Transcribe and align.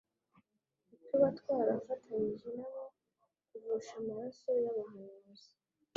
ntituba 0.85 1.29
twarafatanije 1.39 2.49
na 2.57 2.67
bo 2.73 2.85
kuvusha 3.47 3.93
amaraso 4.01 4.49
y'abahanuzi. 4.63 5.49